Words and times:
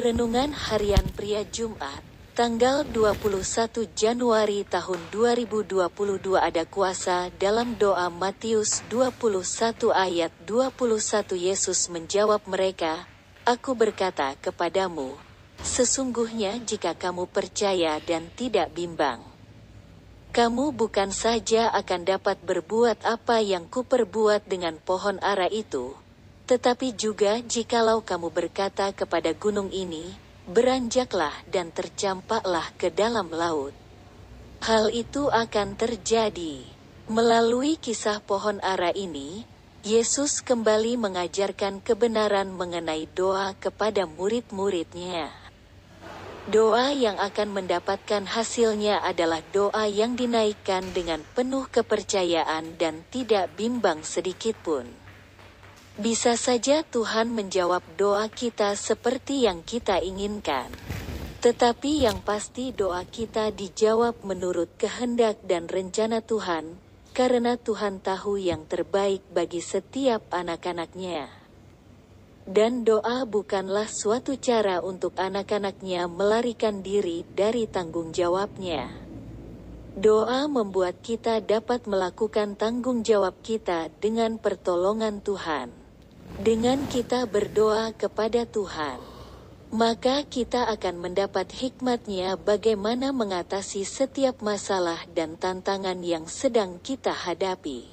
Renungan 0.00 0.56
Harian 0.56 1.04
Pria 1.12 1.44
Jumat, 1.44 2.00
tanggal 2.32 2.88
21 2.88 3.84
Januari 3.92 4.64
tahun 4.64 4.96
2022 5.12 5.76
ada 6.40 6.64
kuasa 6.64 7.28
dalam 7.36 7.76
doa 7.76 8.08
Matius 8.08 8.80
21 8.88 9.92
ayat 9.92 10.32
21 10.48 11.36
Yesus 11.36 11.92
menjawab 11.92 12.40
mereka, 12.48 13.04
Aku 13.44 13.76
berkata 13.76 14.40
kepadamu, 14.40 15.20
sesungguhnya 15.60 16.56
jika 16.64 16.96
kamu 16.96 17.28
percaya 17.28 18.00
dan 18.00 18.32
tidak 18.32 18.72
bimbang, 18.72 19.20
kamu 20.32 20.72
bukan 20.72 21.12
saja 21.12 21.68
akan 21.76 22.08
dapat 22.08 22.40
berbuat 22.40 23.04
apa 23.04 23.44
yang 23.44 23.68
kuperbuat 23.68 24.48
dengan 24.48 24.80
pohon 24.80 25.20
ara 25.20 25.44
itu, 25.52 25.92
tetapi 26.50 26.98
juga 26.98 27.38
jikalau 27.38 28.02
kamu 28.02 28.34
berkata 28.34 28.90
kepada 28.90 29.30
gunung 29.38 29.70
ini, 29.70 30.02
beranjaklah 30.50 31.30
dan 31.46 31.70
tercampaklah 31.70 32.66
ke 32.74 32.90
dalam 32.90 33.30
laut. 33.30 33.70
Hal 34.66 34.90
itu 34.90 35.30
akan 35.30 35.78
terjadi. 35.78 36.66
Melalui 37.06 37.78
kisah 37.78 38.18
pohon 38.18 38.58
ara 38.66 38.90
ini, 38.90 39.46
Yesus 39.86 40.42
kembali 40.42 40.98
mengajarkan 40.98 41.80
kebenaran 41.86 42.50
mengenai 42.50 43.06
doa 43.14 43.54
kepada 43.54 44.10
murid-muridnya. 44.10 45.30
Doa 46.50 46.90
yang 46.90 47.16
akan 47.16 47.62
mendapatkan 47.62 48.26
hasilnya 48.26 49.06
adalah 49.06 49.40
doa 49.54 49.86
yang 49.86 50.18
dinaikkan 50.18 50.82
dengan 50.90 51.22
penuh 51.32 51.70
kepercayaan 51.70 52.74
dan 52.74 53.06
tidak 53.08 53.54
bimbang 53.54 54.02
sedikitpun. 54.02 54.99
Bisa 56.00 56.32
saja 56.32 56.80
Tuhan 56.80 57.28
menjawab 57.28 57.84
doa 58.00 58.24
kita 58.32 58.72
seperti 58.72 59.44
yang 59.44 59.60
kita 59.60 60.00
inginkan. 60.00 60.72
Tetapi 61.44 62.08
yang 62.08 62.24
pasti 62.24 62.72
doa 62.72 63.04
kita 63.04 63.52
dijawab 63.52 64.24
menurut 64.24 64.72
kehendak 64.80 65.44
dan 65.44 65.68
rencana 65.68 66.24
Tuhan, 66.24 66.80
karena 67.12 67.60
Tuhan 67.60 68.00
tahu 68.00 68.40
yang 68.40 68.64
terbaik 68.64 69.20
bagi 69.28 69.60
setiap 69.60 70.24
anak-anaknya. 70.32 71.28
Dan 72.48 72.80
doa 72.80 73.28
bukanlah 73.28 73.84
suatu 73.84 74.40
cara 74.40 74.80
untuk 74.80 75.20
anak-anaknya 75.20 76.08
melarikan 76.08 76.80
diri 76.80 77.28
dari 77.28 77.68
tanggung 77.68 78.16
jawabnya. 78.16 78.88
Doa 80.00 80.48
membuat 80.48 81.04
kita 81.04 81.44
dapat 81.44 81.84
melakukan 81.84 82.56
tanggung 82.56 83.04
jawab 83.04 83.36
kita 83.44 83.92
dengan 84.00 84.40
pertolongan 84.40 85.20
Tuhan. 85.20 85.79
Dengan 86.38 86.86
kita 86.86 87.26
berdoa 87.26 87.90
kepada 87.90 88.46
Tuhan, 88.46 89.02
maka 89.74 90.22
kita 90.26 90.70
akan 90.70 90.98
mendapat 90.98 91.50
hikmatnya 91.50 92.38
bagaimana 92.38 93.10
mengatasi 93.10 93.82
setiap 93.82 94.38
masalah 94.38 95.02
dan 95.10 95.34
tantangan 95.34 95.98
yang 96.02 96.30
sedang 96.30 96.78
kita 96.82 97.10
hadapi. 97.10 97.86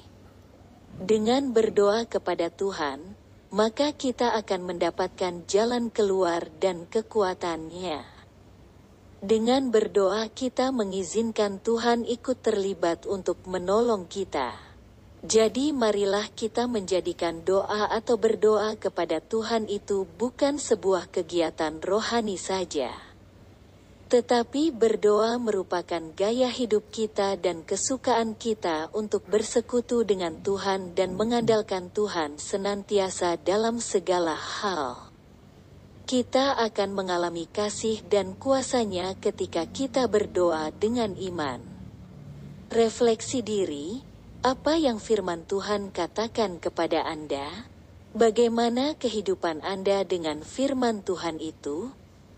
Dengan 0.98 1.54
berdoa 1.54 2.06
kepada 2.06 2.50
Tuhan, 2.50 3.14
maka 3.54 3.94
kita 3.94 4.34
akan 4.36 4.74
mendapatkan 4.74 5.46
jalan 5.46 5.88
keluar 5.88 6.50
dan 6.58 6.84
kekuatannya. 6.90 8.02
Dengan 9.18 9.74
berdoa 9.74 10.30
kita 10.30 10.70
mengizinkan 10.70 11.58
Tuhan 11.58 12.06
ikut 12.06 12.38
terlibat 12.38 13.02
untuk 13.06 13.42
menolong 13.50 14.06
kita. 14.06 14.67
Jadi 15.18 15.74
marilah 15.74 16.30
kita 16.30 16.70
menjadikan 16.70 17.42
doa 17.42 17.90
atau 17.90 18.14
berdoa 18.14 18.78
kepada 18.78 19.18
Tuhan 19.18 19.66
itu 19.66 20.06
bukan 20.14 20.62
sebuah 20.62 21.10
kegiatan 21.10 21.82
rohani 21.82 22.38
saja. 22.38 22.94
Tetapi 24.08 24.70
berdoa 24.72 25.36
merupakan 25.36 26.00
gaya 26.14 26.46
hidup 26.48 26.94
kita 26.94 27.34
dan 27.34 27.66
kesukaan 27.66 28.38
kita 28.38 28.94
untuk 28.94 29.26
bersekutu 29.26 30.06
dengan 30.06 30.38
Tuhan 30.38 30.94
dan 30.94 31.18
mengandalkan 31.18 31.90
Tuhan 31.90 32.38
senantiasa 32.38 33.36
dalam 33.42 33.82
segala 33.82 34.38
hal. 34.38 35.12
Kita 36.08 36.56
akan 36.56 36.94
mengalami 36.96 37.44
kasih 37.50 38.00
dan 38.06 38.32
kuasanya 38.38 39.12
ketika 39.18 39.68
kita 39.68 40.08
berdoa 40.08 40.72
dengan 40.72 41.12
iman. 41.20 41.60
Refleksi 42.72 43.44
diri, 43.44 44.07
apa 44.38 44.78
yang 44.78 45.02
firman 45.02 45.42
Tuhan 45.50 45.90
katakan 45.90 46.62
kepada 46.62 47.02
Anda? 47.02 47.66
Bagaimana 48.14 48.94
kehidupan 48.94 49.66
Anda 49.66 50.06
dengan 50.06 50.46
firman 50.46 51.02
Tuhan 51.02 51.42
itu? 51.42 51.90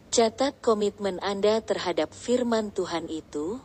Catat 0.09 0.57
komitmen 0.65 1.21
Anda 1.21 1.61
terhadap 1.61 2.17
firman 2.17 2.73
Tuhan 2.73 3.13
itu. 3.13 3.61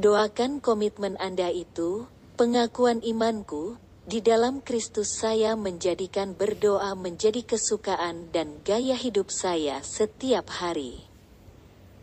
Doakan 0.00 0.64
komitmen 0.64 1.20
Anda 1.20 1.52
itu, 1.52 2.08
pengakuan 2.40 3.04
imanku, 3.04 3.76
di 4.08 4.24
dalam 4.24 4.64
Kristus 4.64 5.20
saya 5.20 5.52
menjadikan 5.52 6.32
berdoa 6.32 6.96
menjadi 6.96 7.44
kesukaan 7.44 8.32
dan 8.32 8.64
gaya 8.64 8.96
hidup 8.96 9.28
saya 9.28 9.84
setiap 9.84 10.48
hari. 10.50 11.13